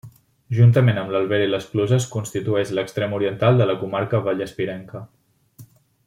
Juntament 0.59 0.99
amb 1.01 1.11
l'Albera 1.15 1.47
i 1.49 1.51
les 1.55 1.67
Cluses 1.73 2.07
constitueix 2.15 2.71
l'extrem 2.79 3.13
oriental 3.21 3.61
de 3.63 3.67
la 3.73 3.79
comarca 3.85 4.23
vallespirenca. 4.29 5.03